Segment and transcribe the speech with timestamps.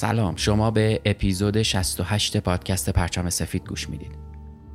[0.00, 0.36] سلام.
[0.36, 4.18] شما به اپیزود 68 پادکست پرچم سفید گوش می‌دید.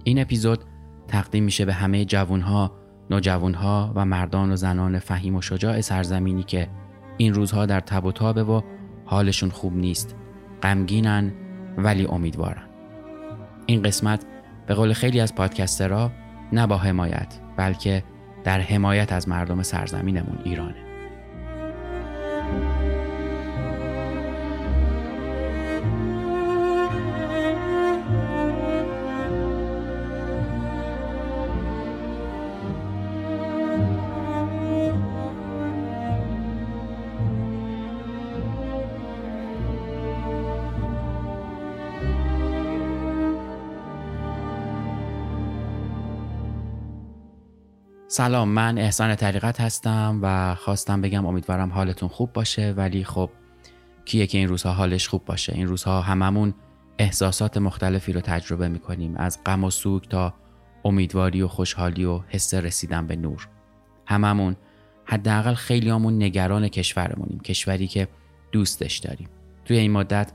[0.03, 0.59] این اپیزود
[1.07, 2.71] تقدیم میشه به همه جوانها،
[3.09, 6.67] نوجوانها و مردان و زنان فهیم و شجاع سرزمینی که
[7.17, 8.61] این روزها در تب و تابه و
[9.05, 10.15] حالشون خوب نیست.
[10.63, 11.34] غمگینن
[11.77, 12.68] ولی امیدوارن.
[13.65, 14.26] این قسمت
[14.68, 16.12] به قول خیلی از پادکسترها
[16.51, 18.03] نه با حمایت بلکه
[18.43, 20.84] در حمایت از مردم سرزمینمون ایرانه.
[48.16, 53.30] سلام من احسان طریقت هستم و خواستم بگم امیدوارم حالتون خوب باشه ولی خب
[54.05, 56.54] کیه که این روزها حالش خوب باشه؟ این روزها هممون
[56.99, 60.34] احساسات مختلفی رو تجربه می‌کنیم از غم و سوگ تا
[60.86, 63.48] امیدواری و خوشحالی و حس رسیدن به نور.
[64.06, 64.56] هممون
[65.06, 68.08] حداقل خیلیامون نگران کشورمونیم کشوری که
[68.52, 69.30] دوستش داریم.
[69.66, 70.31] توی این مدت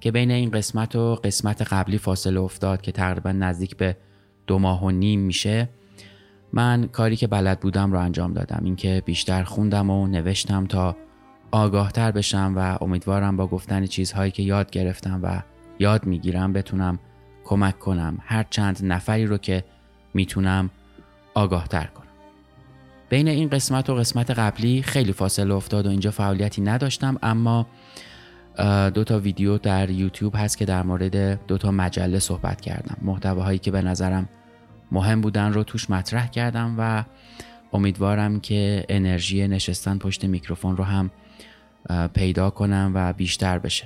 [0.00, 3.96] که بین این قسمت و قسمت قبلی فاصله افتاد که تقریبا نزدیک به
[4.46, 5.68] دو ماه و نیم میشه
[6.56, 10.96] من کاری که بلد بودم رو انجام دادم اینکه بیشتر خوندم و نوشتم تا
[11.50, 15.42] آگاهتر بشم و امیدوارم با گفتن چیزهایی که یاد گرفتم و
[15.78, 16.98] یاد می‌گیرم بتونم
[17.44, 19.64] کمک کنم هر چند نفری رو که
[20.14, 20.70] می‌تونم
[21.34, 22.06] آگاهتر کنم.
[23.08, 27.66] بین این قسمت و قسمت قبلی خیلی فاصله افتاد و اینجا فعالیتی نداشتم اما
[28.94, 32.96] دو تا ویدیو در یوتیوب هست که در مورد دو تا مجله صحبت کردم.
[33.02, 34.28] محتواهایی که به نظرم
[34.92, 37.04] مهم بودن رو توش مطرح کردم و
[37.72, 41.10] امیدوارم که انرژی نشستن پشت میکروفون رو هم
[42.14, 43.84] پیدا کنم و بیشتر بشه.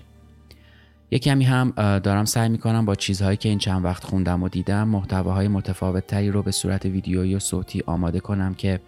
[1.11, 4.88] یه کمی هم دارم سعی می‌کنم با چیزهایی که این چند وقت خوندم و دیدم
[4.88, 8.81] محتواهای متفاوت تری رو به صورت ویدیویی و صوتی آماده کنم که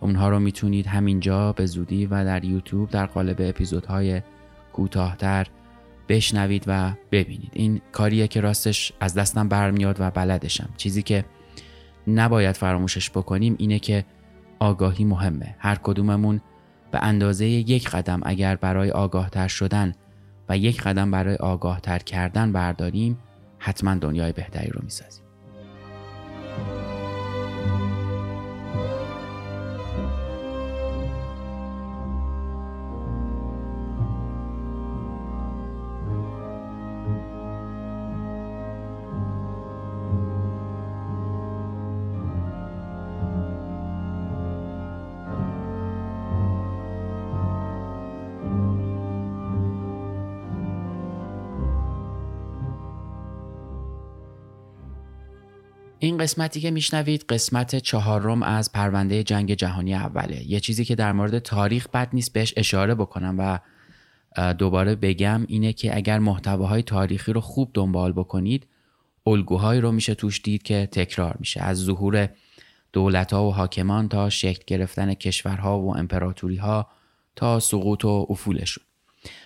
[0.00, 4.22] اونها رو می‌تونید همینجا به زودی و در یوتیوب در قالب اپیزودهای
[4.72, 5.46] کوتاهتر
[6.08, 7.50] بشنوید و ببینید.
[7.52, 10.68] این کاریه که راستش از دستم برمیاد و بلدشم.
[10.76, 11.24] چیزی که
[12.06, 14.04] نباید فراموشش بکنیم اینه که
[14.58, 15.54] آگاهی مهمه.
[15.58, 16.40] هر کدوممون
[16.90, 19.94] به اندازه یک قدم اگر برای آگاهتر شدن
[20.48, 23.18] و یک قدم برای آگاهتر کردن برداریم
[23.58, 25.27] حتما دنیای بهتری رو می‌سازیم.
[56.28, 60.50] قسمتی که میشنوید قسمت چهارم از پرونده جنگ جهانی اوله.
[60.50, 63.58] یه چیزی که در مورد تاریخ بد نیست بهش اشاره بکنم و
[64.52, 68.66] دوباره بگم اینه که اگر محتواهای تاریخی رو خوب دنبال بکنید
[69.26, 71.60] الگوهایی رو میشه توش دید که تکرار میشه.
[71.60, 72.28] از ظهور
[72.92, 76.88] دولت ها و حاکمان تا شکل گرفتن کشورها و امپراتوری ها
[77.36, 78.84] تا سقوط و افولشون.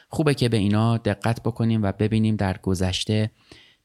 [0.08, 3.30] خوبه که به اینا دقت بکنیم و ببینیم در گذشته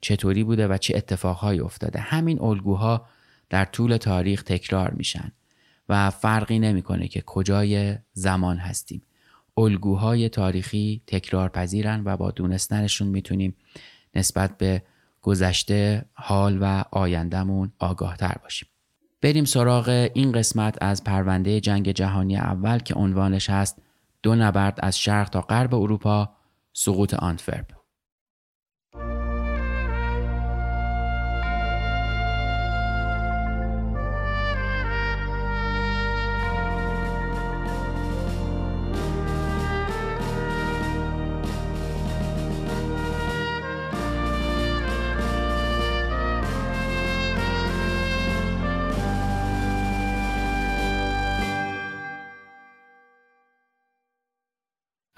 [0.02, 2.00] چطوری بوده و چه اتفاقهایی افتاده.
[2.00, 3.06] همین الگوها
[3.50, 5.32] در طول تاریخ تکرار میشن
[5.90, 9.02] و فرقی نمی‌کنه که کجای زمان هستیم.
[9.58, 13.56] الگوهای تاریخی تکرار پذیرن و با دونستنشون می‌تونیم
[14.16, 14.84] نسبت به
[15.22, 18.70] گذشته حال و آیندهمون آگاه تر باشیم.
[19.22, 23.82] بریم سراغ این قسمت از پرونده جنگ جهانی اول که عنوانش هست
[24.24, 26.30] دو نبرد از شرق تا غرب اروپا
[26.74, 27.77] سقوط آنتورپ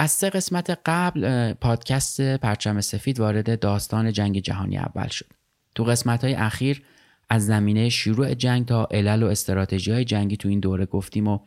[0.01, 5.25] از سه قسمت قبل پادکست پرچم سفید وارد داستان جنگ جهانی اول شد.
[5.75, 6.83] تو قسمت های اخیر
[7.29, 11.39] از زمینه شروع جنگ تا علل و استراتژی های جنگی تو این دوره گفتیم و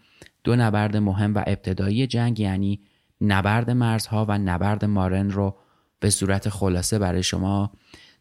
[0.44, 2.80] دو نبرد مهم و ابتدایی جنگ یعنی
[3.20, 5.56] نبرد مرزها و نبرد مارن رو
[6.00, 7.72] به صورت خلاصه برای شما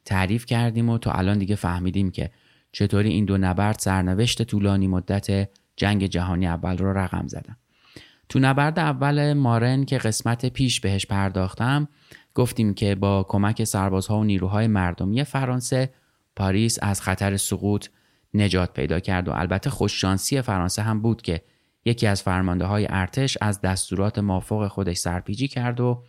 [0.06, 2.32] تعریف کردیم و تا الان دیگه فهمیدیم که
[2.72, 7.56] چطوری این دو نبرد سرنوشت طولانی مدت جنگ جهانی اول رو رقم زدن.
[8.32, 11.88] تو نبرد اول مارن که قسمت پیش بهش پرداختم
[12.36, 15.94] گفتیم که با کمک سربازها و نیروهای مردمی فرانسه
[16.36, 17.88] پاریس از خطر سقوط
[18.34, 21.42] نجات پیدا کرد و البته خوششانسی فرانسه هم بود که
[21.86, 26.04] یکی از فرمانده های ارتش از دستورات مافوق خودش سرپیچی کرد و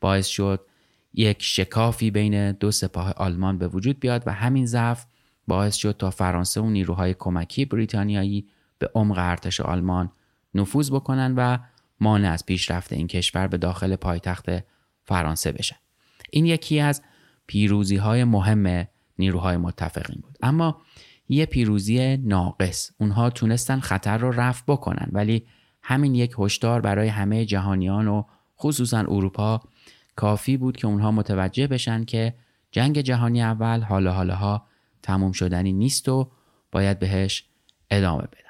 [0.00, 0.66] باعث شد
[1.14, 5.06] یک شکافی بین دو سپاه آلمان به وجود بیاد و همین ضعف
[5.46, 10.10] باعث شد تا فرانسه و نیروهای کمکی بریتانیایی به عمق ارتش آلمان
[10.54, 11.58] نفوذ بکنن و
[12.00, 14.46] مانع از پیشرفت این کشور به داخل پایتخت
[15.04, 15.76] فرانسه بشه
[16.30, 17.02] این یکی از
[17.46, 18.86] پیروزی های مهم
[19.18, 20.38] نیروهای متفقین بود.
[20.42, 20.82] اما
[21.28, 22.90] یه پیروزی ناقص.
[22.98, 25.46] اونها تونستن خطر رو رفع بکنن ولی
[25.82, 28.22] همین یک هشدار برای همه جهانیان و
[28.58, 29.62] خصوصا اروپا
[30.16, 32.34] کافی بود که اونها متوجه بشن که
[32.70, 34.66] جنگ جهانی اول حالا حالاها
[35.02, 36.30] تموم شدنی نیست و
[36.72, 37.44] باید بهش
[37.90, 38.43] ادامه بدن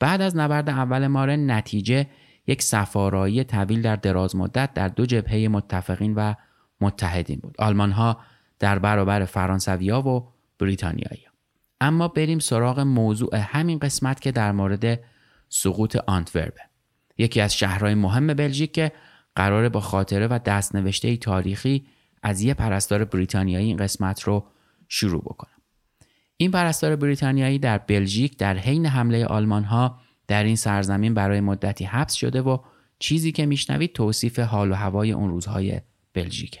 [0.00, 2.06] بعد از نبرد اول مارن نتیجه
[2.46, 6.34] یک سفارایی طویل در دراز مدت در دو جبهه متفقین و
[6.80, 7.54] متحدین بود.
[7.58, 8.20] آلمان ها
[8.58, 11.26] در برابر فرانسویا و بریتانیایی
[11.80, 15.00] اما بریم سراغ موضوع همین قسمت که در مورد
[15.48, 16.60] سقوط آنتوربه
[17.18, 18.92] یکی از شهرهای مهم بلژیک که
[19.34, 21.86] قراره با خاطره و دستنوشته تاریخی
[22.22, 24.46] از یه پرستار بریتانیایی این قسمت رو
[24.88, 25.59] شروع بکنم
[26.40, 31.84] این پرستار بریتانیایی در بلژیک در حین حمله آلمان ها در این سرزمین برای مدتی
[31.84, 32.58] حبس شده و
[32.98, 35.80] چیزی که میشنوید توصیف حال و هوای اون روزهای
[36.14, 36.60] بلژیکه.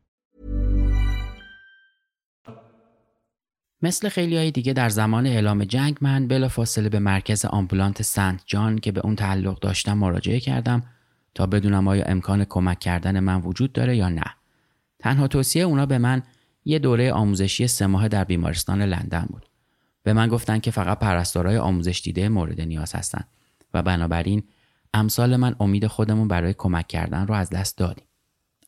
[3.83, 8.43] مثل خیلی های دیگه در زمان اعلام جنگ من بلا فاصله به مرکز آمبولانت سنت
[8.45, 10.83] جان که به اون تعلق داشتم مراجعه کردم
[11.35, 14.23] تا بدونم آیا امکان کمک کردن من وجود داره یا نه.
[14.99, 16.23] تنها توصیه اونا به من
[16.65, 19.45] یه دوره آموزشی سه ماه در بیمارستان لندن بود.
[20.03, 23.23] به من گفتن که فقط پرستارای آموزش دیده مورد نیاز هستن
[23.73, 24.43] و بنابراین
[24.93, 28.05] امثال من امید خودمون برای کمک کردن رو از دست دادیم.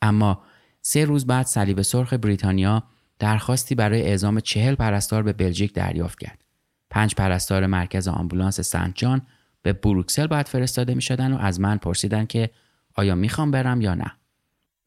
[0.01, 0.43] اما
[0.82, 2.84] سه روز بعد صلیب سرخ بریتانیا
[3.24, 6.44] درخواستی برای اعزام چهل پرستار به بلژیک دریافت کرد.
[6.89, 9.22] پنج پرستار مرکز آمبولانس سنت جان
[9.62, 12.50] به بروکسل باید فرستاده می شدن و از من پرسیدن که
[12.96, 14.12] آیا می‌خوام برم یا نه.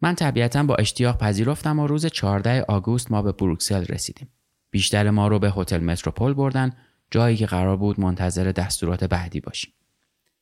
[0.03, 4.29] من طبیعتا با اشتیاق پذیرفتم و روز 14 آگوست ما به بروکسل رسیدیم.
[4.71, 6.73] بیشتر ما رو به هتل متروپول بردن
[7.11, 9.73] جایی که قرار بود منتظر دستورات بعدی باشیم.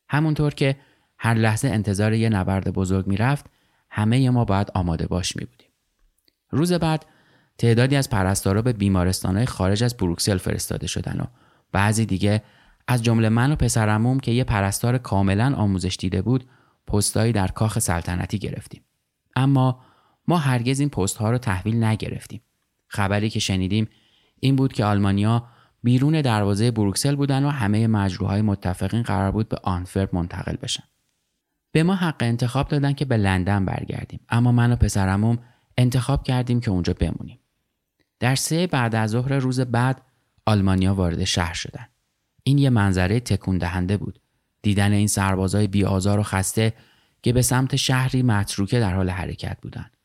[0.09, 0.77] همونطور که
[1.19, 3.47] هر لحظه انتظار یه نبرد بزرگ می‌رفت
[3.91, 5.69] همه ما باید آماده باش می بودیم.
[6.51, 7.07] روز بعد
[7.59, 11.25] تعدادی از پرستارا به بیمارستانهای خارج از بروکسل فرستاده شدن و
[11.73, 12.43] بعضی دیگه
[12.89, 16.45] از جمله من و پسرموم که یه پرستار کاملا آموزش دیده بود
[16.87, 18.85] پستایی در کاخ سلطنتی گرفتیم.
[19.37, 19.81] اما
[20.29, 22.43] ما هرگز این پست ها رو تحویل نگرفتیم.
[22.89, 23.89] خبری که شنیدیم
[24.41, 25.49] این بود که آلمانیا
[25.83, 30.85] بیرون دروازه بروکسل بودن و همه مجروحهای متفقین قرار بود به آنفرپ منتقل بشن.
[31.73, 35.39] به ما حق انتخاب دادن که به لندن برگردیم اما من و پسرموم
[35.79, 37.39] انتخاب کردیم که اونجا بمونیم.
[38.21, 40.03] در سه بعد از ظهر روز بعد
[40.47, 41.87] آلمانیا وارد شهر شدن.
[42.43, 44.21] این یه منظره تکون دهنده بود.
[44.63, 46.73] دیدن این سربازای بیآزار و خسته
[47.23, 49.97] که به سمت شهری متروکه در حال حرکت بودند.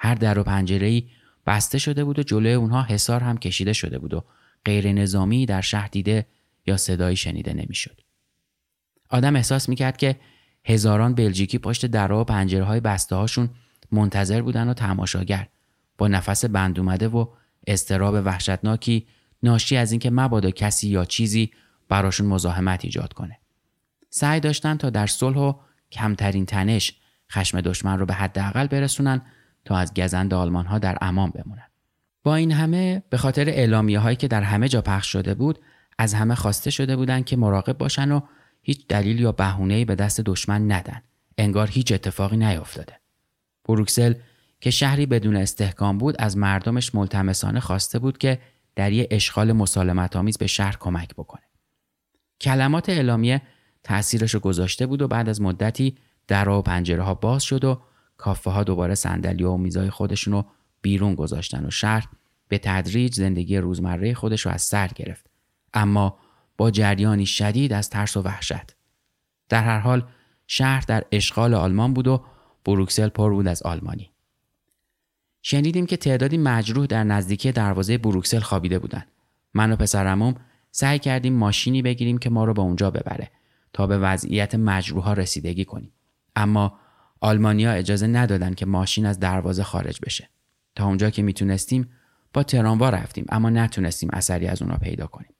[0.00, 1.08] هر در و پنجره‌ای
[1.46, 4.24] بسته شده بود و جلوی اونها حصار هم کشیده شده بود و
[4.64, 6.26] غیر نظامی در شهر دیده
[6.66, 8.00] یا صدایی شنیده نمی‌شد.
[9.08, 10.16] آدم احساس می‌کرد که
[10.64, 13.50] هزاران بلژیکی پشت درها و پنجره های بسته هاشون
[13.92, 15.48] منتظر بودن و تماشاگر
[15.98, 17.26] با نفس بند اومده و
[17.66, 19.06] استراب وحشتناکی
[19.42, 21.50] ناشی از اینکه مبادا کسی یا چیزی
[21.88, 23.38] براشون مزاحمت ایجاد کنه.
[24.10, 25.54] سعی داشتن تا در صلح و
[25.92, 26.92] کمترین تنش
[27.32, 29.22] خشم دشمن رو به حداقل برسونن
[29.64, 31.66] تا از گزند آلمان ها در امان بمونن.
[32.22, 35.58] با این همه به خاطر اعلامیه هایی که در همه جا پخش شده بود
[35.98, 38.20] از همه خواسته شده بودند که مراقب باشن و
[38.62, 41.02] هیچ دلیل یا بهونه‌ای به دست دشمن ندن.
[41.38, 43.00] انگار هیچ اتفاقی نیفتاده.
[43.64, 44.14] بروکسل
[44.62, 48.38] که شهری بدون استحکام بود از مردمش ملتمسانه خواسته بود که
[48.76, 51.42] در یه اشغال مسالمت آمیز به شهر کمک بکنه.
[52.40, 53.42] کلمات اعلامیه
[53.82, 55.96] تأثیرش رو گذاشته بود و بعد از مدتی
[56.28, 57.82] در و پنجره ها باز شد و
[58.16, 60.44] کافه ها دوباره صندلی و میزای خودشون رو
[60.82, 62.08] بیرون گذاشتن و شهر
[62.48, 65.26] به تدریج زندگی روزمره خودش رو از سر گرفت.
[65.74, 66.18] اما
[66.56, 68.76] با جریانی شدید از ترس و وحشت.
[69.48, 70.06] در هر حال
[70.46, 72.24] شهر در اشغال آلمان بود و
[72.64, 74.11] بروکسل پر بود از آلمانی.
[75.42, 79.06] شنیدیم که تعدادی مجروح در نزدیکی دروازه بروکسل خوابیده بودند.
[79.54, 80.34] من و پسرموم
[80.70, 83.30] سعی کردیم ماشینی بگیریم که ما رو به اونجا ببره
[83.72, 85.92] تا به وضعیت مجروحها رسیدگی کنیم.
[86.36, 86.78] اما
[87.20, 90.28] آلمانیا اجازه ندادن که ماشین از دروازه خارج بشه.
[90.74, 91.90] تا اونجا که می‌تونستیم
[92.32, 95.34] با تراموا رفتیم اما نتونستیم اثری از اونا پیدا کنیم.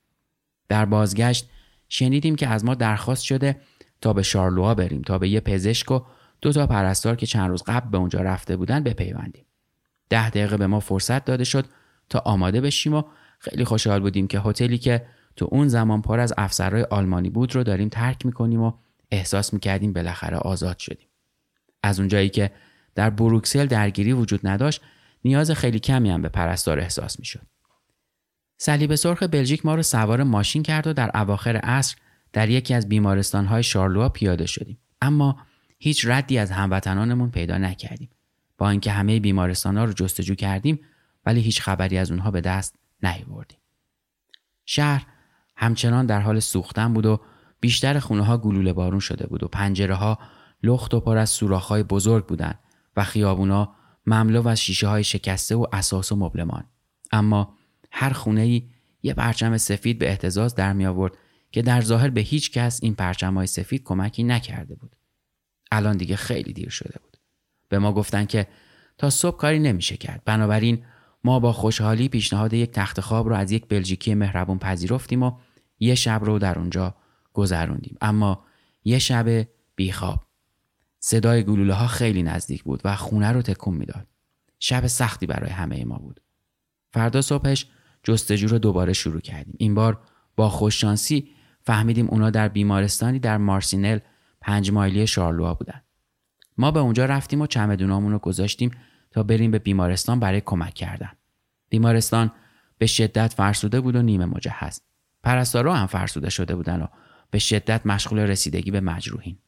[0.69, 1.51] در بازگشت
[1.89, 3.61] شنیدیم که از ما درخواست شده
[4.01, 6.01] تا به شارلوها بریم تا به یه پزشک و
[6.41, 9.45] دو تا پرستار که چند روز قبل به اونجا رفته بودن بپیوندیم.
[10.13, 11.65] ده دقیقه به ما فرصت داده شد
[12.09, 13.03] تا آماده بشیم و
[13.39, 17.63] خیلی خوشحال بودیم که هتلی که تو اون زمان پر از افسرهای آلمانی بود رو
[17.63, 18.73] داریم ترک می‌کنیم و
[19.11, 21.09] احساس می‌کردیم بالاخره آزاد شدیم.
[21.83, 22.51] از اونجایی که
[22.95, 24.81] در بروکسل درگیری وجود نداشت
[25.25, 27.47] نیاز خیلی کمی هم به پرستار احساس می‌شد.
[28.59, 31.97] صلیب سرخ بلژیک ما رو سوار ماشین کرد و در اواخر عصر
[32.33, 34.79] در یکی از بیمارستانهای شارلوها پیاده شدیم.
[35.03, 35.39] اما
[35.79, 38.11] هیچ ردی از هموطنانمون پیدا نکردیم.
[38.71, 40.81] اینکه همه بیمارستان ها رو جستجو کردیم
[41.27, 43.59] ولی هیچ خبری از اونها به دست نیاوردیم.
[44.65, 45.07] شهر
[45.57, 47.21] همچنان در حال سوختن بود و
[47.61, 50.19] بیشتر خونه ها گلوله بارون شده بود و پنجره ها
[50.63, 52.59] لخت و پر از های بزرگ بودند
[52.97, 53.75] و خیابونا
[54.07, 56.65] مملو از شیشه های شکسته و اساس و مبلمان.
[57.13, 57.55] اما
[57.91, 58.69] هر خونه ای
[59.03, 61.13] یه پرچم سفید به احتزاز در می آورد
[61.51, 64.97] که در ظاهر به هیچ کس این پرچم های سفید کمکی نکرده بود.
[65.73, 67.12] الان دیگه خیلی دیر شده بود.
[67.73, 68.47] به ما گفتن که
[68.99, 70.23] تا صبح کاری نمیشه کرد.
[70.25, 70.85] بنابراین
[71.25, 75.33] ما با خوشحالی پیشنهاد یک تخت خواب رو از یک بلژیکی مهربون پذیرفتیم و
[75.79, 76.95] یه شب رو در اونجا
[77.33, 77.97] گذروندیم.
[78.01, 78.45] اما
[78.85, 80.21] یه شب بیخواب
[80.99, 84.07] صدای گلوله ها خیلی نزدیک بود و خونه رو تکون می‌داد.
[84.59, 86.21] شب سختی برای همه ما بود.
[86.91, 87.67] فردا صبحش
[88.03, 89.55] جستجو رو دوباره شروع کردیم.
[89.59, 90.01] این بار
[90.37, 91.29] با خوششانسی
[91.61, 93.99] فهمیدیم اونا در بیمارستانی در مارسینل
[94.41, 95.83] پنج مایلی شارلوها بودن.
[96.59, 98.71] ما به اونجا رفتیم و چمدونامون رو گذاشتیم
[99.11, 101.11] تا بریم به بیمارستان برای کمک کردن.
[101.69, 102.33] بیمارستان
[102.79, 104.81] به شدت فرسوده بود و نیمه مجهز.
[105.23, 106.87] پرستارا هم فرسوده شده بودن و
[107.31, 109.39] به شدت مشغول رسیدگی به مجروحین.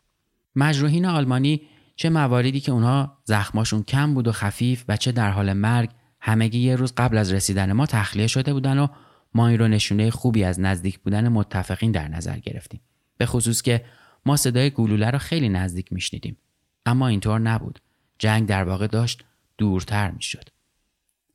[0.56, 1.62] مجروحین آلمانی
[1.96, 6.58] چه مواردی که اونها زخماشون کم بود و خفیف و چه در حال مرگ همگی
[6.58, 8.86] یه روز قبل از رسیدن ما تخلیه شده بودن و
[9.34, 12.80] ما این رو نشونه خوبی از نزدیک بودن متفقین در نظر گرفتیم.
[13.18, 13.84] به خصوص که
[14.26, 16.36] ما صدای گلوله رو خیلی نزدیک میشنیدیم.
[16.86, 17.78] اما اینطور نبود.
[18.18, 19.24] جنگ در واقع داشت
[19.58, 20.48] دورتر می‌شد.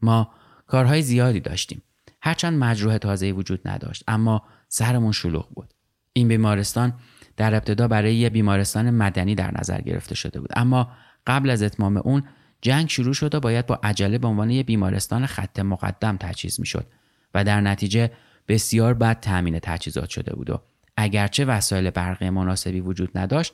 [0.02, 0.32] ما
[0.68, 1.82] کارهای زیادی داشتیم.
[2.22, 5.74] هرچند مجروح تازه وجود نداشت اما سرمون شلوغ بود.
[6.14, 6.94] این بیمارستان
[7.38, 10.50] در ابتدا برای یه بیمارستان مدنی در نظر گرفته شده بود.
[10.56, 10.92] اما
[11.28, 12.24] قبل از اتمام اون
[12.62, 16.88] جنگ شروع شد و باید با عجله به عنوان یه بیمارستان خط مقدم تجهیز می‌شد
[17.34, 18.12] و در نتیجه
[18.48, 20.62] بسیار بد تأمین تجهیزات شده بود و
[20.98, 23.54] اگرچه وسایل برقی مناسبی وجود نداشت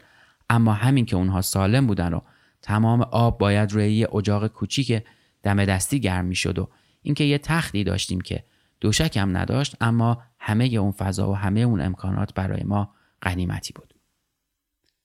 [0.49, 2.19] اما همین که اونها سالم بودن و
[2.61, 5.03] تمام آب باید روی یه اجاق کوچیک
[5.43, 6.69] دم دستی گرم می‌شد و
[7.01, 8.43] اینکه یه تختی داشتیم که
[8.79, 13.93] دوشک هم نداشت اما همه اون فضا و همه اون امکانات برای ما غنیمتی بود.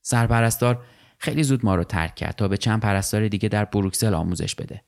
[0.02, 0.84] سرپرستار
[1.18, 4.82] خیلی زود ما رو ترک کرد تا به چند پرستار دیگه در بروکسل آموزش بده.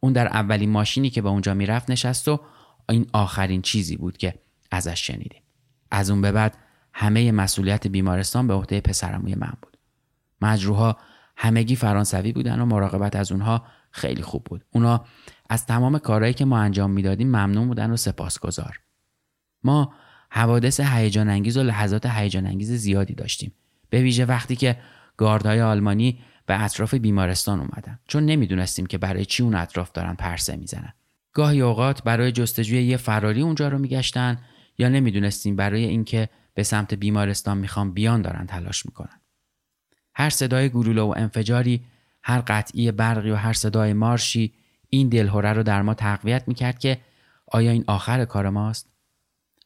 [0.00, 2.40] اون در اولین ماشینی که به اونجا می‌رفت نشست و
[2.88, 4.34] این آخرین چیزی بود که
[4.70, 5.42] ازش شنیدیم.
[5.90, 6.58] از اون به بعد
[6.92, 9.75] همه مسئولیت بیمارستان به عهده پسرموی من بود.
[10.40, 10.96] مجروها
[11.36, 14.64] همگی فرانسوی بودن و مراقبت از اونها خیلی خوب بود.
[14.70, 15.04] اونا
[15.50, 18.80] از تمام کارهایی که ما انجام می‌دادیم ممنون بودن و سپاسگزار.
[19.64, 19.92] ما
[20.30, 23.52] حوادث هیجان انگیز و لحظات هیجان انگیز زیادی داشتیم.
[23.90, 24.78] به ویژه وقتی که
[25.16, 27.98] گاردهای آلمانی به اطراف بیمارستان اومدن.
[28.08, 30.92] چون نمی‌دونستیم که برای چی اون اطراف دارن پرسه می‌زنن.
[31.32, 34.38] گاهی اوقات برای جستجوی یه فراری اونجا رو میگشتن
[34.78, 39.20] یا نمی‌دونستیم برای اینکه به سمت بیمارستان می‌خوام بیان دارن تلاش می‌کنن.
[40.18, 41.84] هر صدای گلوله و انفجاری
[42.22, 44.52] هر قطعی برقی و هر صدای مارشی
[44.90, 46.98] این دلهوره رو در ما تقویت می‌کرد که
[47.46, 48.88] آیا این آخر کار ماست؟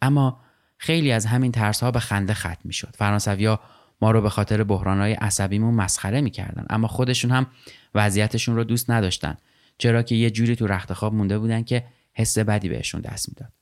[0.03, 0.41] اما
[0.79, 2.95] خیلی از همین ترس ها به خنده ختم می‌شد.
[2.99, 3.61] فرانسویا
[4.03, 6.67] ما رو به خاطر بحرانهای عصبیمون مسخره می‌کردن.
[6.71, 7.47] اما خودشون هم
[7.95, 9.37] وضعیتشون رو دوست نداشتن.
[9.79, 13.53] چرا که یه جوری تو رخت خواب مونده بودن که حس بدی بهشون دست می‌داد.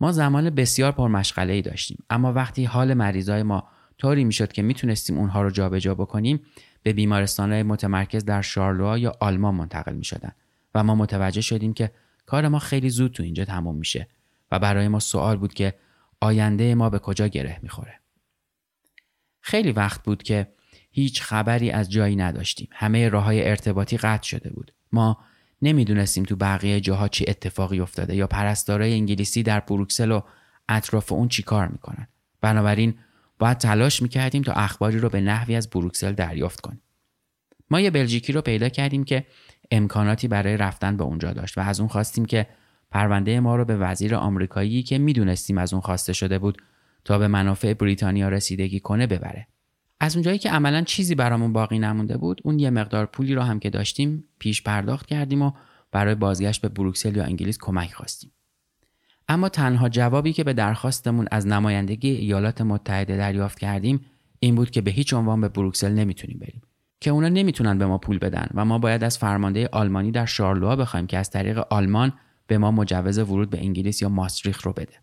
[0.00, 2.04] ما زمان بسیار پرمشغله ای داشتیم.
[2.10, 3.68] اما وقتی حال مریضای ما
[3.98, 6.40] طوری می‌شد که می‌تونستیم اونها رو جابجا بکنیم
[6.82, 10.32] به بیمارستانهای متمرکز در شارلوا یا آلمان منتقل می‌شدن.
[10.74, 11.90] و ما متوجه شدیم که
[12.26, 14.08] کار ما خیلی زود تو اینجا تموم میشه
[14.52, 15.74] و برای ما سوال بود که
[16.20, 18.00] آینده ما به کجا گره می‌خوره.
[19.40, 20.52] خیلی وقت بود که
[20.90, 22.68] هیچ خبری از جایی نداشتیم.
[22.72, 24.72] همه راه های ارتباطی قطع شده بود.
[24.92, 25.18] ما
[25.62, 30.20] نمی‌دونستیم تو بقیه جاها چی اتفاقی افتاده یا پرستارای انگلیسی در بروکسل و
[30.68, 32.08] اطراف اون چی کار می‌کنن.
[32.40, 32.94] بنابراین
[33.38, 36.82] باید تلاش می‌کردیم تا اخباری رو به نحوی از بروکسل دریافت کنیم.
[37.70, 39.26] ما یه بلژیکی رو پیدا کردیم که
[39.70, 42.46] امکاناتی برای رفتن به اونجا داشت و از اون خواستیم که
[42.90, 46.62] پرونده ما رو به وزیر آمریکایی که می‌دونستیم از اون خواسته شده بود
[47.04, 49.46] تا به منافع بریتانیا رسیدگی کنه ببره.
[50.00, 53.58] از اونجایی که عملا چیزی برامون باقی نمونده بود اون یه مقدار پولی رو هم
[53.58, 55.52] که داشتیم پیش پرداخت کردیم و
[55.92, 58.32] برای بازگشت به بروکسل یا انگلیس کمک خواستیم.
[59.28, 64.00] اما تنها جوابی که به درخواستمون از نمایندگی ایالات متحده دریافت کردیم
[64.40, 66.62] این بود که به هیچ عنوان به بروکسل نمی‌تونیم بریم.
[67.00, 70.76] که اونا نمی‌تونن به ما پول بدن و ما باید از فرمانده آلمانی در شارلوها
[70.76, 72.12] بخوایم که از طریق آلمان
[72.46, 74.94] به ما مجوز ورود به انگلیس یا ماستریخ رو بده.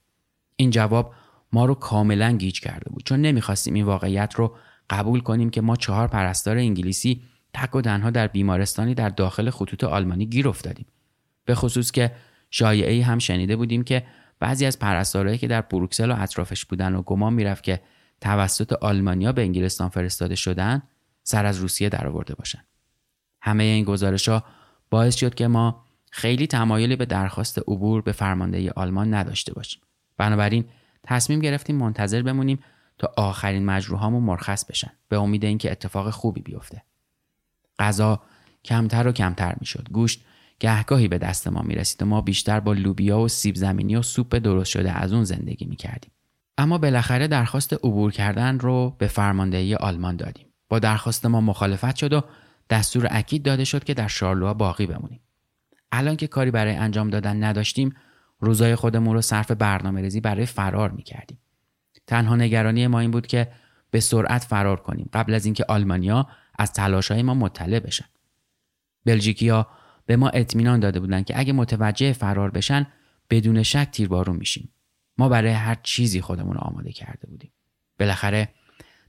[0.56, 1.14] این جواب
[1.54, 4.56] ما رو کاملا گیج کرده بود چون نمی‌خواستیم این واقعیت رو
[4.90, 7.22] قبول کنیم که ما چهار پرستار انگلیسی
[7.54, 10.86] تک و تنها در بیمارستانی در داخل خطوط آلمانی گیر افتادیم.
[11.46, 12.12] به خصوص که
[12.58, 14.06] شایعه هم شنیده بودیم که
[14.40, 17.82] بعضی از پرستارهایی که در بروکسل و اطرافش بودن و گمان می‌رفت که
[18.22, 20.84] توسط آلمانیا به انگلستان فرستاده شدن
[21.24, 22.64] سر از روسیه درآورده باشن.
[23.42, 24.44] همه این گزارش ها
[24.90, 29.82] باعث شد که ما خیلی تمایلی به درخواست عبور به فرماندهی آلمان نداشته باشیم.
[30.18, 30.66] بنابراین
[31.04, 32.60] تصمیم گرفتیم منتظر بمونیم
[32.98, 36.84] تا آخرین مجروحامون مرخص بشن به امید اینکه اتفاق خوبی بیفته.
[37.80, 38.22] غذا
[38.66, 39.88] کمتر و کمتر می‌شد.
[39.92, 40.26] گوشت
[40.60, 44.36] گهگاهی به دست ما می‌رسید و ما بیشتر با لوبیا و سیب زمینی و سوپ
[44.36, 46.12] درست شده از اون زندگی می‌کردیم.
[46.58, 50.48] اما بالاخره درخواست عبور کردن رو به فرماندهی آلمان دادیم.
[50.70, 52.22] با درخواست ما مخالفت شد و
[52.70, 55.20] دستور اکید داده شد که در شارلوها باقی بمونیم.
[55.92, 57.94] الان که کاری برای انجام دادن نداشتیم
[58.40, 61.40] روزای خودمون رو صرف برنامه ریزی برای فرار می‌کردیم.
[62.08, 63.52] تنها نگرانی ما این بود که
[63.92, 66.28] به سرعت فرار کنیم قبل از اینکه آلمانیا
[66.60, 68.06] از تلاشهای ما مطلع بشن.
[69.06, 69.68] بلژیکیا
[70.06, 72.88] به ما اطمینان داده بودند که اگه متوجه فرار بشن
[73.30, 74.70] بدون شک تیربارون میشیم.
[75.18, 77.52] ما برای هر چیزی خودمون آماده کرده بودیم.
[78.00, 78.50] بالاخره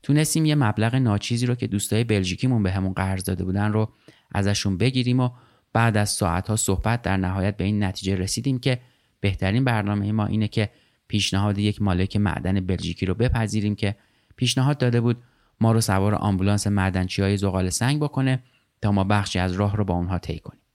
[0.03, 3.93] تونستیم یه مبلغ ناچیزی رو که دوستای بلژیکیمون به همون قرض داده بودن رو
[4.33, 5.31] ازشون بگیریم و
[5.73, 8.81] بعد از ساعتها صحبت در نهایت به این نتیجه رسیدیم که
[9.21, 10.71] بهترین برنامه ما اینه که
[11.09, 13.97] پیشنهاد یک مالک معدن بلژیکی رو بپذیریم که
[14.37, 15.23] پیشنهاد داده بود
[15.61, 18.43] ما رو سوار آمبولانس معدنچی های زغال سنگ بکنه
[18.83, 20.66] تا ما بخشی از راه رو با اونها طی کنیم.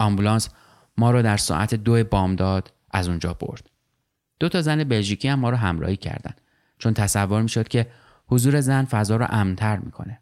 [0.00, 0.48] آمبولانس
[0.96, 3.70] ما رو در ساعت دو بامداد از اونجا برد.
[4.40, 6.40] دو تا زن بلژیکی هم ما رو همراهی کردند
[6.78, 7.90] چون تصور می‌شد که
[8.26, 10.20] حضور زن فضا رو امنتر می‌کنه.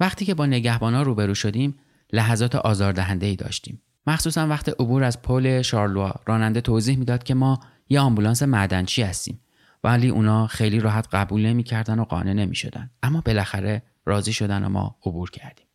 [0.00, 1.78] وقتی که با نگهبانا روبرو شدیم
[2.12, 3.82] لحظات آزاردهنده ای داشتیم.
[4.06, 9.40] مخصوصا وقت عبور از پل شارلوا راننده توضیح می‌داد که ما یه آمبولانس معدنچی هستیم.
[9.84, 12.90] ولی اونا خیلی راحت قبول نمی‌کردن و قانع نمی‌شدن.
[13.02, 15.66] اما بالاخره راضی شدن و ما عبور کردیم.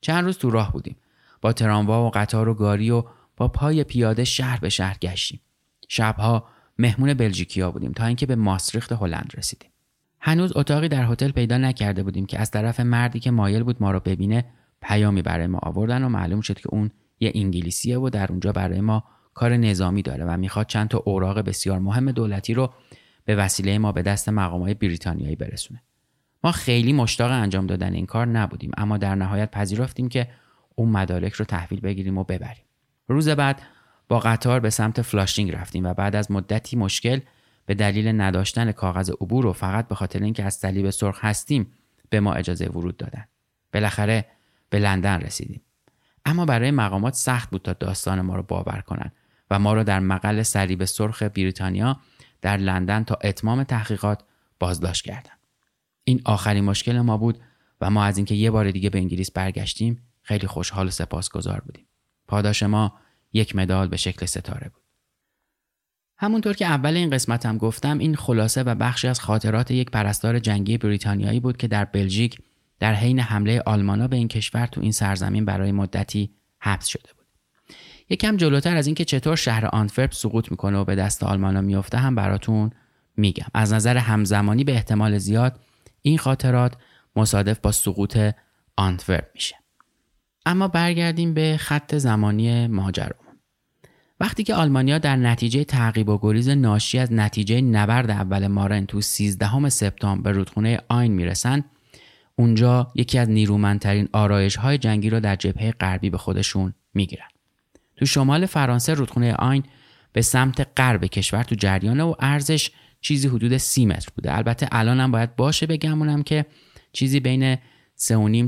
[0.00, 0.96] چند روز تو راه بودیم.
[1.44, 3.04] با تراموا و قطار و گاری و
[3.36, 5.40] با پای پیاده شهر به شهر گشتیم.
[5.88, 9.70] شبها مهمون بلژیکیا بودیم تا اینکه به ماستریخت هلند رسیدیم.
[10.20, 13.90] هنوز اتاقی در هتل پیدا نکرده بودیم که از طرف مردی که مایل بود ما
[13.90, 14.44] رو ببینه
[14.82, 18.80] پیامی برای ما آوردن و معلوم شد که اون یه انگلیسیه و در اونجا برای
[18.80, 19.04] ما
[19.34, 22.70] کار نظامی داره و می‌خواد چند تا اوراق بسیار مهم دولتی رو
[23.24, 25.82] به وسیله ما به دست مقامات بریتانیایی برسونه.
[26.44, 30.28] ما خیلی مشتاق انجام دادن این کار نبودیم اما در نهایت پذیرفتیم که
[30.74, 32.64] اون مدارک رو تحویل بگیریم و ببریم
[33.08, 33.62] روز بعد
[34.08, 37.20] با قطار به سمت فلاشینگ رفتیم و بعد از مدتی مشکل
[37.66, 41.72] به دلیل نداشتن کاغذ عبور و فقط به خاطر اینکه از صلیب سرخ هستیم
[42.10, 43.24] به ما اجازه ورود دادن.
[43.72, 44.26] بالاخره
[44.70, 45.60] به لندن رسیدیم.
[46.24, 49.12] اما برای مقامات سخت بود تا داستان ما رو باور کنند
[49.50, 52.00] و ما را در مقل صلیب سرخ بریتانیا
[52.42, 54.22] در لندن تا اتمام تحقیقات
[54.60, 55.38] بازداشت کردند.
[56.04, 57.38] این آخرین مشکل ما بود
[57.80, 61.86] و ما از اینکه یه بار دیگه به انگلیس برگشتیم خیلی خوشحال و سپاسگزار بودیم.
[62.28, 62.94] پاداش ما
[63.32, 64.82] یک مدال به شکل ستاره بود.
[66.16, 70.38] همونطور که اول این قسمت هم گفتم این خلاصه و بخشی از خاطرات یک پرستار
[70.38, 72.38] جنگی بریتانیایی بود که در بلژیک
[72.78, 77.26] در حین حمله آلمانا به این کشور تو این سرزمین برای مدتی حبس شده بود.
[78.10, 82.14] یکم جلوتر از اینکه چطور شهر آنتورپ سقوط می‌کنه و به دست آلمانا میفته هم
[82.14, 82.70] براتون
[83.16, 83.46] میگم.
[83.54, 85.60] از نظر همزمانی به احتمال زیاد
[86.02, 86.76] این خاطرات
[87.16, 88.18] مصادف با سقوط
[88.76, 89.63] آنتورپ میشه.
[90.46, 93.16] اما برگردیم به خط زمانی ماجرا.
[94.20, 99.00] وقتی که آلمانیا در نتیجه تعقیب و گریز ناشی از نتیجه نبرد اول مارن تو
[99.00, 101.64] 13 سپتامبر به رودخونه آین می‌رسن
[102.36, 107.28] اونجا یکی از نیرومندترین آرایش های جنگی را در جبهه غربی به خودشون می‌گیرن
[107.96, 109.62] تو شمال فرانسه رودخونه آین
[110.12, 115.00] به سمت غرب کشور تو جریانه و ارزش چیزی حدود سی متر بوده البته الان
[115.00, 116.46] هم باید باشه بگمونم که
[116.92, 117.60] چیزی بین 3.5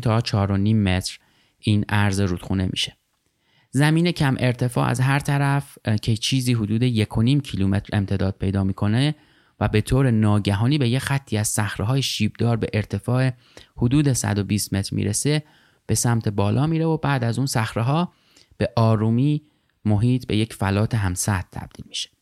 [0.03, 0.33] تا 4.5
[0.75, 1.19] متر
[1.71, 2.97] این ارز رودخونه میشه
[3.71, 9.15] زمین کم ارتفاع از هر طرف که چیزی حدود یکونیم کیلومتر امتداد پیدا می‌کنه
[9.61, 13.31] و به طور ناگهانی به یه خطی از صخره شیبدار به ارتفاع
[13.77, 15.43] حدود 120 متر می‌رسه
[15.87, 18.13] به سمت بالا میره و بعد از اون صخره ها
[18.59, 19.43] به آرومی
[19.85, 22.16] محیط به یک فلات همسط تبدیل میشه.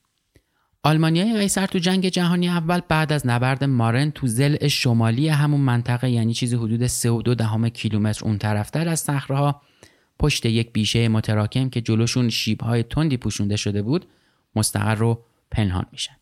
[0.86, 6.10] آلمانیای قیصر تو جنگ جهانی اول بعد از نبرد مارن تو زل شمالی همون منطقه
[6.10, 9.62] یعنی چیزی حدود 3.2 دهم کیلومتر اون طرفتر از صخره ها
[10.18, 14.06] پشت یک بیشه متراکم که جلوشون شیبهای تندی پوشونده شده بود
[14.56, 16.16] مستقر رو پنهان میشن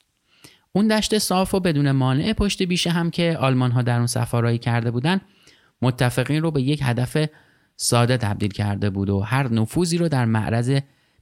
[0.72, 4.58] اون دشت صاف و بدون مانع پشت بیشه هم که آلمان ها در اون سفارایی
[4.58, 5.20] کرده بودن
[5.82, 7.16] متفقین رو به یک هدف
[7.76, 10.78] ساده تبدیل کرده بود و هر نفوذی رو در معرض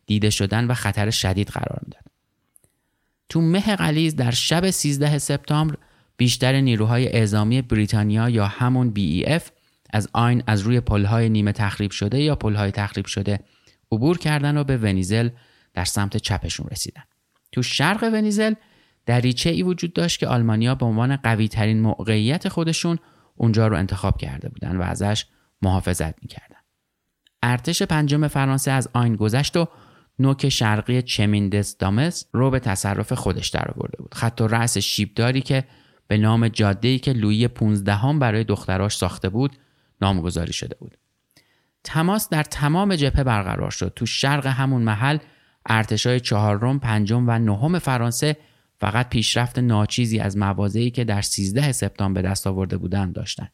[0.07, 2.10] دیده شدن و خطر شدید قرار می‌داد.
[3.31, 5.77] تو مه قلیز در شب 13 سپتامبر
[6.17, 9.43] بیشتر نیروهای اعزامی بریتانیا یا همون BEF
[9.91, 13.41] از آین از روی پلهای نیمه تخریب شده یا پلهای تخریب شده
[13.93, 15.29] عبور کردن و به ونیزل
[15.75, 17.03] در سمت چپشون رسیدن.
[17.53, 18.55] تو شرق ونیزل
[19.07, 22.99] دریچه ای وجود داشت که آلمانیا به عنوان قوی ترین موقعیت خودشون
[23.37, 25.27] اونجا رو انتخاب کرده بودن و ازش
[25.63, 26.57] محافظت می‌کردن.
[27.43, 29.69] ارتش پنجم فرانسه از آین گذشت و
[30.21, 34.15] نوک شرقی چمیندس دامس رو به تصرف خودش درآورده بود.
[34.15, 35.65] خط و رأس شیبداری که
[36.09, 39.57] به نام جاده‌ای که لویی 15 برای دختراش ساخته بود
[40.01, 40.97] نامگذاری شده بود.
[41.85, 43.93] تماس در تمام جبهه برقرار شد.
[43.97, 45.19] تو شرق همون محل
[45.67, 48.37] ارتشای چهارم، پنجم و نهم فرانسه
[48.81, 53.53] فقط پیشرفت ناچیزی از مواضعی که در 13 سپتامبر به دست آورده بودند داشتند.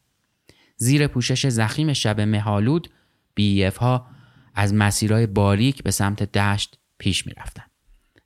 [0.77, 2.89] زیر پوشش زخیم شب مهالود
[3.35, 4.07] بیف ها
[4.57, 7.63] از مسیرهای باریک به سمت دشت پیش می رفتن.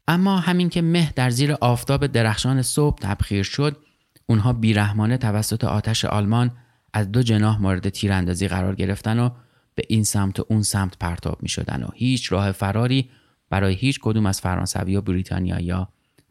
[0.07, 3.77] اما همین که مه در زیر آفتاب درخشان صبح تبخیر شد
[4.25, 6.51] اونها بیرحمانه توسط آتش آلمان
[6.93, 9.29] از دو جناح مورد تیراندازی قرار گرفتن و
[9.75, 13.09] به این سمت و اون سمت پرتاب می شدن و هیچ راه فراری
[13.49, 15.73] برای هیچ کدوم از فرانسوی و بریتانیایی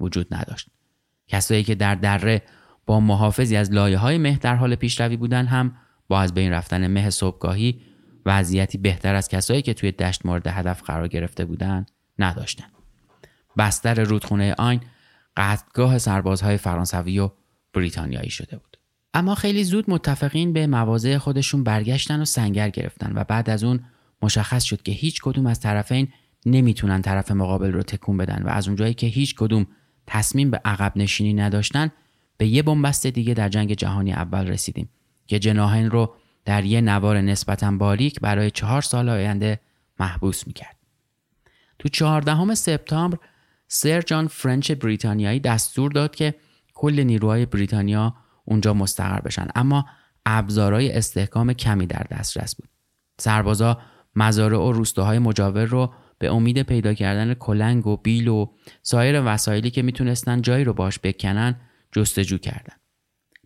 [0.01, 0.69] وجود نداشت.
[1.29, 2.43] کسایی که در دره
[2.87, 5.77] با محافظی از لایه های مه در حال پیشروی بودن هم
[6.09, 7.90] با از بین رفتن مه صبحگاهی
[8.31, 12.73] وضعیتی بهتر از کسایی که توی دشت مورد هدف قرار گرفته بودند نداشتند.
[13.59, 14.81] بستر رودخونه آین
[15.37, 17.31] قصدگاه سربازهای فرانسوی و
[17.75, 18.77] بریتانیایی شده بود.
[19.15, 23.81] اما خیلی زود متفقین به مواضع خودشون برگشتن و سنگر گرفتن و بعد از اون
[24.23, 26.09] مشخص شد که هیچ کدوم از طرفین
[26.47, 29.67] نمی‌تونن طرف مقابل رو تکون بدن و از اونجایی که هیچ کدوم
[30.07, 31.91] تصمیم به عقب نشینی نداشتن
[32.37, 34.89] به یه بنبست دیگه در جنگ جهانی اول رسیدیم
[35.27, 39.61] که جناهین رو در یه نوار نسبتا باریک برای چهار سال آینده
[40.01, 40.77] محبوس می‌کرد.
[41.79, 43.19] تو چهاردهم سپتامبر
[43.69, 46.35] سر جان فرنچ بریتانیایی دستور داد که
[46.75, 49.49] کل نیروهای بریتانیا اونجا مستقر بشن.
[49.55, 49.87] اما
[50.27, 52.69] ابزارهای استحکام کمی در دسترس بود.
[53.19, 53.79] سربازا
[54.17, 58.47] مزارع و روستاهای مجاور رو به امید پیدا کردن کلنگ و بیل و
[58.83, 61.61] سایر وسایلی که می‌تونستن جایی رو باش بکنن
[61.93, 62.75] جستجو کردن.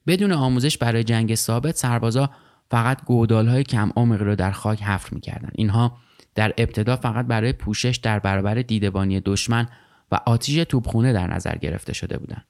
[0.07, 2.31] بدون آموزش برای جنگ ثابت سربازا
[2.71, 5.99] فقط گودال کم عمقی رو در خاک حفر می‌کردن اینها
[6.35, 9.69] در ابتدا فقط برای پوشش در برابر دیدبانی دشمن
[10.13, 12.47] و آتیش توپخونه در نظر گرفته شده بودند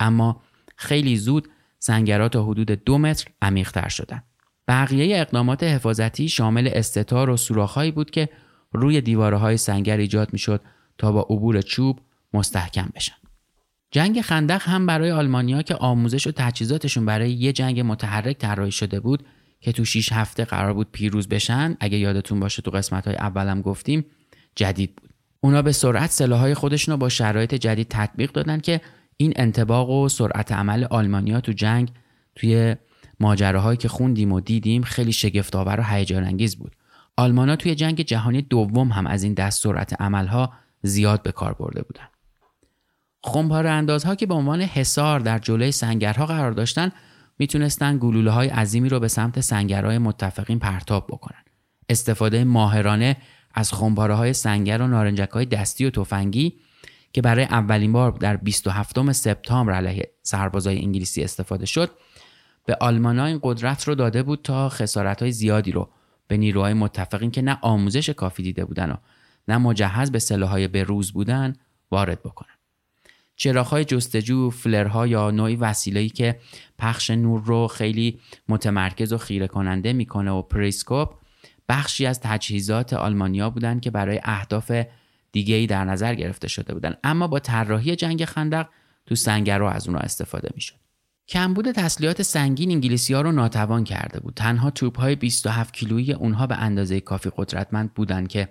[0.00, 0.42] اما
[0.76, 4.24] خیلی زود سنگرات تا حدود دو متر عمیقتر شدند.
[4.68, 8.28] بقیه اقدامات حفاظتی شامل استتار و سوراخهایی بود که
[8.72, 10.60] روی دیواره های سنگر ایجاد می‌شد
[10.98, 12.00] تا با عبور چوب
[12.34, 13.14] مستحکم بشن.
[13.90, 19.00] جنگ خندق هم برای آلمانیا که آموزش و تجهیزاتشون برای یه جنگ متحرک طراحی شده
[19.00, 19.26] بود
[19.60, 23.62] که تو 6 هفته قرار بود پیروز بشن اگه یادتون باشه تو قسمت های اولم
[23.62, 24.06] گفتیم
[24.56, 25.10] جدید بود.
[25.40, 28.80] اونا به سرعت سلاحهای خودشون رو با شرایط جدید تطبیق دادن که
[29.16, 31.90] این انتباق و سرعت عمل آلمانیا تو جنگ
[32.34, 32.76] توی
[33.20, 36.76] ماجراهایی که خوندیم و دیدیم خیلی شگفتآور و هیجان انگیز بود.
[37.16, 41.82] آلمانا توی جنگ جهانی دوم هم از این دست سرعت عملها زیاد به کار برده
[41.82, 42.08] بودن.
[43.24, 46.92] خمپار اندازها که به عنوان حصار در جلوی سنگرها قرار داشتن
[47.38, 51.42] می‌تونستن گلوله های عظیمی رو به سمت سنگرهای متفقین پرتاب بکنن.
[51.88, 53.16] استفاده ماهرانه
[53.54, 56.54] از خمپاره های سنگر و نارنجک های دستی و تفنگی
[57.12, 61.90] که برای اولین بار در 27 سپتامبر علیه سربازای انگلیسی استفاده شد
[62.64, 65.90] به آلمانا این قدرت رو داده بود تا خسارت های زیادی رو
[66.28, 68.96] به نیروهای متفقین که نه آموزش کافی دیده بودن و
[69.48, 71.56] نه مجهز به سلاحهای بروز بودن
[71.90, 72.57] وارد بکنن.
[73.38, 76.38] چراغهای جستجو flare ها یا نوعی وسیله‌ای که
[76.78, 81.14] پخش نور رو خیلی متمرکز و خیره کننده می‌کنه و پریسکوپ
[81.68, 84.72] بخشی از تجهیزات آلمانیا بودند که برای اهداف
[85.32, 88.66] دیگه ای در نظر گرفته شده بودند اما با طراحی جنگ خندق
[89.06, 90.74] تو سنگر رو از اونها استفاده می‌شد.
[91.28, 94.34] کمبود تسلیحات سنگین انگلیسی ها رو ناتوان کرده بود.
[94.34, 98.48] تنها توپ های 27 کیلویی اونها به اندازه کافی قدرتمند بودند که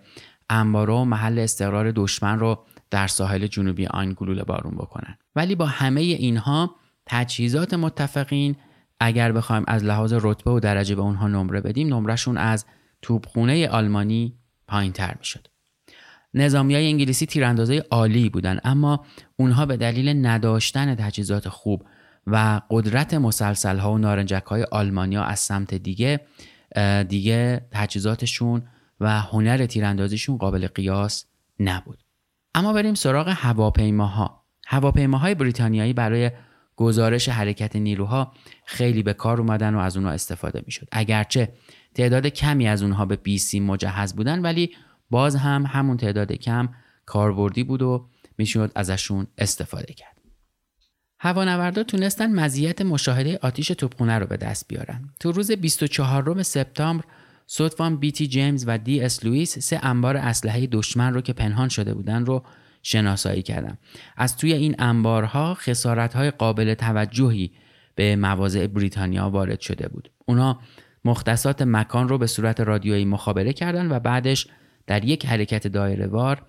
[0.50, 5.17] انبارو و محل استقرار دشمن رو در ساحل جنوبی آن گلوله بارون بکنن.
[5.36, 8.56] ولی با همه اینها تجهیزات متفقین
[9.00, 12.65] اگر بخوایم از لحاظ رتبه و درجه به اونها نمره بدیم نمرشون از
[13.02, 15.47] توپخونه آلمانی پایین تر می‌شد.
[16.34, 19.06] نظامی های انگلیسی تیراندازه عالی بودن اما
[19.38, 21.86] اونها به دلیل نداشتن تجهیزات خوب
[22.28, 26.19] و قدرت مسلسل ها و نارنجک های آلمانیا از سمت دیگه
[27.08, 28.62] دیگه تجهیزاتشون
[29.00, 31.26] و هنر تیراندازیشون قابل قیاس
[31.60, 32.04] نبود.
[32.57, 34.45] اما بریم سراغ هواپیماها.
[34.67, 36.31] هواپیماهای بریتانیایی برای
[36.75, 38.33] گزارش حرکت نیروها
[38.65, 40.87] خیلی به کار اومدن و از اونها استفاده می‌شد.
[40.91, 41.53] اگرچه
[41.95, 44.75] تعداد کمی از اونها به بی سی مجهز بودن ولی
[45.09, 46.69] باز هم همون تعداد کم
[47.05, 50.17] کاربردی بود و می‌شد ازشون استفاده کرد.
[51.19, 55.09] هوانوردا تونستن مزیت مشاهده آتیش توپخونه رو به دست بیارن.
[55.19, 57.05] تو روز 24 سپتامبر
[57.47, 61.93] صدفان بیتی جیمز و دی اس لوئیس سه انبار اسلحه دشمن رو که پنهان شده
[61.93, 62.43] بودن رو
[62.83, 63.77] شناسایی کردم
[64.17, 67.51] از توی این انبارها خسارت‌های قابل توجهی
[67.95, 70.12] به مواضع بریتانیا وارد شده بود.
[70.25, 70.60] اونا
[71.05, 74.47] مختصات مکان رو به صورت رادیویی مخابره کردن و بعدش
[74.88, 76.45] در یک حرکت دایره وار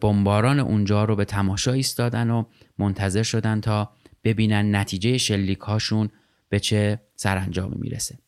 [0.00, 2.44] بمباران اونجا رو به تماشا ایستادن و
[2.78, 3.90] منتظر شدن تا
[4.24, 6.08] ببینن نتیجه شلیک هاشون
[6.48, 8.18] به چه سرانجامی می‌رسه.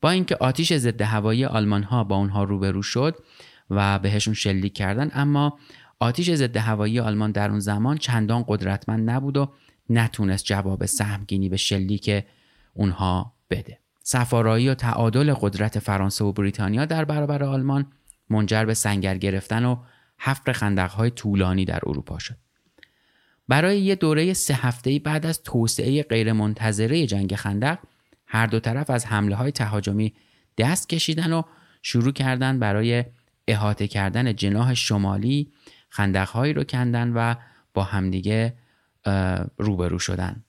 [0.00, 3.16] با اینکه آتیش ضد هوایی آلمان ها با اونها روبرو شد
[3.70, 5.58] و بهشون شلیک کردن اما
[6.00, 9.52] آتیش ضد هوایی آلمان در اون زمان چندان قدرتمند نبود و
[9.90, 12.24] نتونست جواب سهمگینی به شلیک
[12.74, 13.78] اونها بده.
[14.02, 17.86] سفارایی و تعادل قدرت فرانسه و بریتانیا در برابر آلمان
[18.30, 19.76] منجر به سنگر گرفتن و
[20.18, 22.36] حفر خندقهای طولانی در اروپا شد.
[23.48, 27.78] برای یه دوره سه هفته بعد از توسعه غیرمنتظره جنگ خندق
[28.34, 30.14] هر دو طرف از حمله های تهاجمی
[30.58, 31.42] دست کشیدن و
[31.82, 33.04] شروع کردن برای
[33.48, 35.52] احاطه کردن جناح شمالی
[35.88, 37.34] خندقهایی رو کندن و
[37.74, 38.54] با همدیگه
[39.58, 40.44] روبرو شدن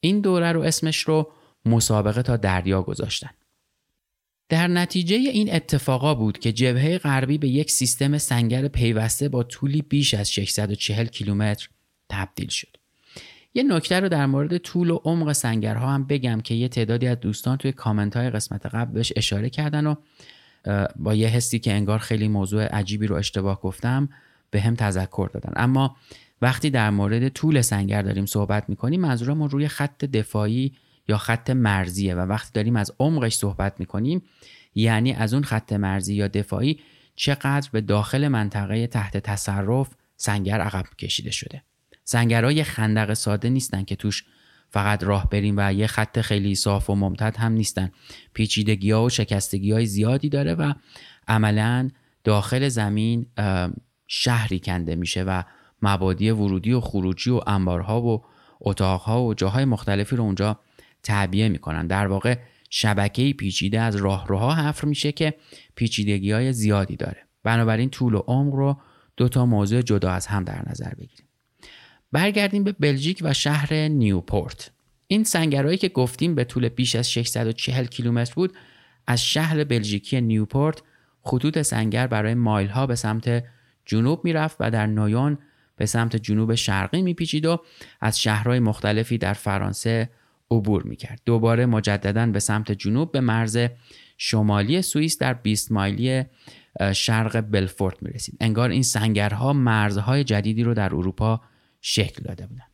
[0.00, 1.32] این دوره رو اسمش رو
[1.64, 3.30] مسابقه تا دریا گذاشتن
[4.48, 9.82] در نتیجه این اتفاقا بود که جبهه غربی به یک سیستم سنگر پیوسته با طولی
[9.82, 11.68] بیش از 640 کیلومتر
[12.08, 12.77] تبدیل شد.
[13.54, 17.20] یه نکته رو در مورد طول و عمق سنگرها هم بگم که یه تعدادی از
[17.20, 19.94] دوستان توی کامنت های قسمت قبل بهش اشاره کردن و
[20.96, 24.08] با یه حسی که انگار خیلی موضوع عجیبی رو اشتباه گفتم
[24.50, 25.52] به هم تذکر دادن.
[25.56, 25.96] اما
[26.42, 30.72] وقتی در مورد طول سنگر داریم صحبت می‌کنیم منظورمون روی خط دفاعی
[31.08, 34.22] یا خط مرزیه و وقتی داریم از عمقش صحبت می‌کنیم
[34.74, 36.80] یعنی از اون خط مرزی یا دفاعی
[37.16, 41.62] چقدر به داخل منطقه تحت تصرف سنگر عقب کشیده شده.
[42.10, 44.24] سنگرهای خندق ساده نیستن که توش
[44.70, 47.90] فقط راه بریم و یه خط خیلی صاف و ممتد هم نیستن.
[48.34, 50.72] پیچیدگی ها و شکستگی های زیادی داره و
[51.28, 51.90] عملا
[52.24, 53.26] داخل زمین
[54.06, 55.42] شهری کنده میشه و
[55.82, 58.24] مبادی ورودی و خروجی و انبارها و
[58.60, 60.60] اتاقها و جاهای مختلفی رو اونجا
[61.02, 61.86] تعبیه می‌کنن.
[61.86, 62.38] در واقع
[62.70, 65.34] شبکه پیچیده از راهروها حفر میشه که
[65.74, 67.26] پیچیدگی های زیادی داره.
[67.42, 68.80] بنابراین طول و عمق رو
[69.16, 71.27] دو تا موضوع جدا از هم در نظر بگیریم.
[72.12, 74.70] برگردیم به بلژیک و شهر نیوپورت
[75.06, 78.52] این سنگرهایی که گفتیم به طول بیش از 640 کیلومتر بود
[79.06, 80.82] از شهر بلژیکی نیوپورت
[81.22, 83.44] خطوط سنگر برای مایل ها به سمت
[83.84, 85.38] جنوب می‌رفت و در نویون
[85.76, 87.60] به سمت جنوب شرقی میپیچید و
[88.00, 90.10] از شهرهای مختلفی در فرانسه
[90.50, 91.20] عبور می‌کرد.
[91.24, 93.58] دوباره مجددا به سمت جنوب به مرز
[94.18, 96.24] شمالی سوئیس در 20 مایلی
[96.92, 98.36] شرق بلفورت می‌رسید.
[98.40, 101.40] انگار این سنگرها مرزهای جدیدی رو در اروپا
[101.80, 102.70] شکل داده بودند.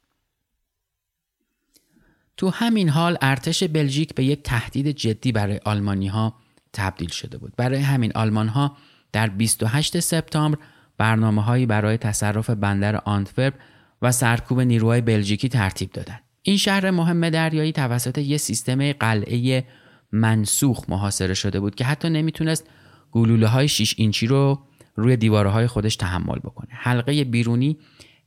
[2.36, 6.34] تو همین حال ارتش بلژیک به یک تهدید جدی برای آلمانی ها
[6.72, 7.52] تبدیل شده بود.
[7.56, 8.76] برای همین آلمان ها
[9.12, 10.58] در 28 سپتامبر
[10.98, 13.54] برنامه هایی برای تصرف بندر آنتورپ
[14.02, 16.20] و سرکوب نیروهای بلژیکی ترتیب دادند.
[16.42, 19.64] این شهر مهم دریایی توسط یک سیستم قلعه
[20.12, 22.66] منسوخ محاصره شده بود که حتی نمی‌تونست
[23.12, 26.68] گلوله های 6 اینچی رو روی دیواره های خودش تحمل بکنه.
[26.70, 27.78] حلقه بیرونی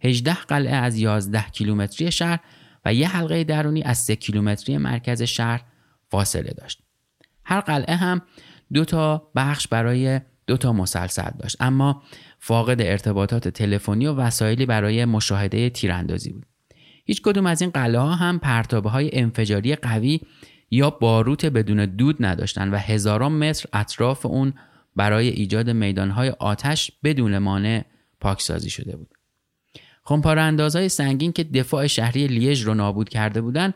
[0.03, 2.39] 18 قلعه از 11 کیلومتری شهر
[2.86, 5.62] و یه حلقه درونی از 3 کیلومتری مرکز شهر
[6.10, 6.81] فاصله داشت.
[7.45, 8.21] هر قلعه هم
[8.73, 12.03] دو تا بخش برای دو تا مسلسل داشت اما
[12.39, 16.45] فاقد ارتباطات تلفنی و وسایلی برای مشاهده تیراندازی بود.
[17.05, 20.19] هیچ کدوم از این قلعه ها هم پرتابه های انفجاری قوی
[20.71, 24.53] یا باروت بدون دود نداشتند و هزاران متر اطراف اون
[24.95, 27.86] برای ایجاد میدانهای آتش بدون مانع
[28.21, 29.16] پاکسازی شده بود.
[30.08, 33.74] خمپاره اندازهای سنگین که دفاع شهری لیژ رو نابود کرده بودند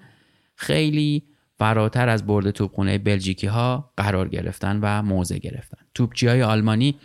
[0.55, 1.23] خیلی
[1.57, 5.77] فراتر از برد توپخونه بلژیکی ها قرار گرفتن و موضع گرفتن.
[5.93, 6.95] توپچی های آلمانی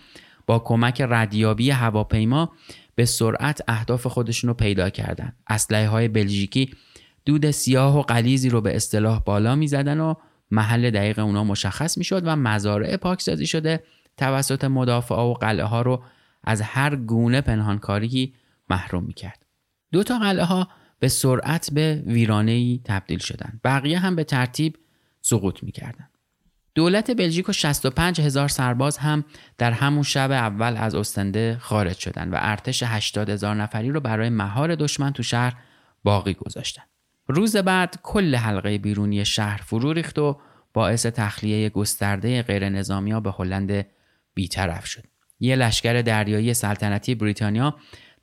[0.47, 2.53] با کمک ردیابی هواپیما
[2.95, 5.33] به سرعت اهداف خودشون رو پیدا کردن.
[5.49, 6.71] اسلحه های بلژیکی
[7.25, 10.15] دود سیاه و قلیزی رو به اصطلاح بالا می زدن و
[10.51, 13.83] محل دقیق اونا مشخص می شد و مزارع پاکسازی شده
[14.17, 16.03] توسط مدافعه و قلعه ها رو
[16.45, 18.33] از هر گونه پنهانکاری
[18.70, 19.46] محروم می کرد.
[19.92, 23.61] دو تا قلعه ها به سرعت به ویرانه تبدیل شدند.
[23.64, 24.76] بقیه هم به ترتیب
[25.20, 26.09] سقوط می کردن.
[26.74, 29.24] دولت بلژیک و 65 هزار سرباز هم
[29.59, 34.29] در همون شب اول از استنده خارج شدند و ارتش 80 هزار نفری رو برای
[34.29, 35.55] مهار دشمن تو شهر
[36.05, 36.83] باقی گذاشتن.
[37.29, 40.40] روز بعد کل حلقه بیرونی شهر فرو ریخت و
[40.72, 43.87] باعث تخلیه گسترده غیر نظامی ها به هلند
[44.35, 45.05] بیطرف شد.
[45.40, 47.76] یه لشکر دریایی سلطنتی بریتانیا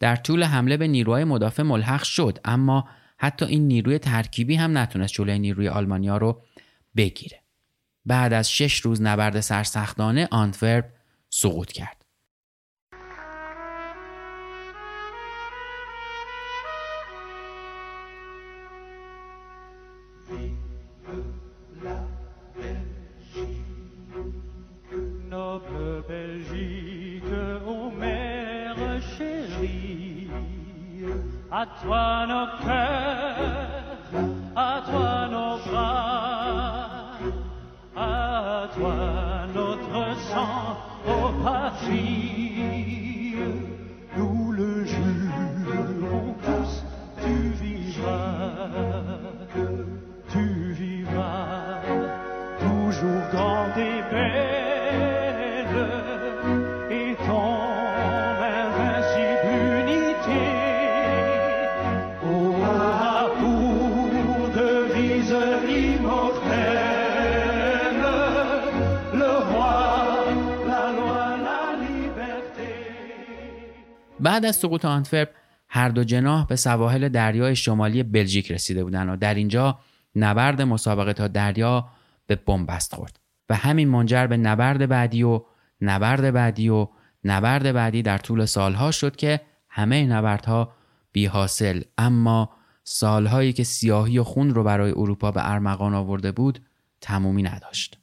[0.04, 5.13] در طول حمله به نیروهای مدافع ملحق شد اما حتی این نیروی ترکیبی هم نتونست
[5.13, 6.42] جلوی نیروی آلمانیا رو
[6.96, 7.42] بگیره.
[8.06, 10.86] بعد از شش روز نبرد سرسختانه آنتورپ
[11.30, 12.03] سقوط کرد.
[31.63, 33.22] I'd want.
[74.34, 75.30] بعد از سقوط آنتورپ
[75.69, 79.80] هر دو جناح به سواحل دریای شمالی بلژیک رسیده بودند و در اینجا
[80.15, 81.89] نبرد مسابقه تا دریا
[82.28, 83.19] به بنبست خورد
[83.50, 85.41] و همین منجر به نبرد بعدی و
[85.82, 86.88] نبرد بعدی و
[87.24, 90.74] نبرد بعدی در طول سالها شد که همه نبردها
[91.12, 92.50] بی حاصل اما
[92.84, 96.60] سالهایی که سیاهی و خون رو برای اروپا به ارمغان آورده بود
[97.02, 97.97] تمومی نداشت.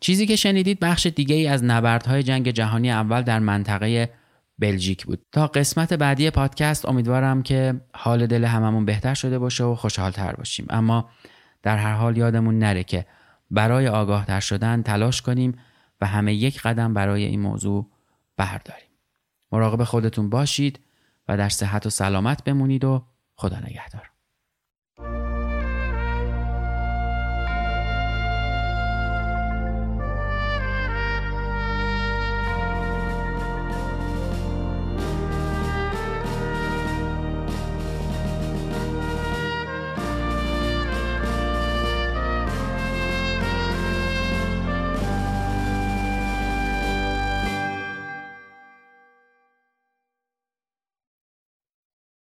[0.00, 4.10] چیزی که شنیدید بخش دیگه ای از نبردهای جنگ جهانی اول در منطقه
[4.58, 5.22] بلژیک بود.
[5.32, 10.66] تا قسمت بعدی پادکست امیدوارم که حال دل هممون بهتر شده باشه و خوشحالتر باشیم.
[10.70, 11.10] اما
[11.62, 13.06] در هر حال یادمون نره که
[13.50, 15.58] برای آگاه تر شدن تلاش کنیم
[16.00, 17.90] و همه یک قدم برای این موضوع
[18.36, 18.88] برداریم.
[19.52, 20.80] مراقب خودتون باشید
[21.28, 24.10] و در صحت و سلامت بمونید و خدا نگهدار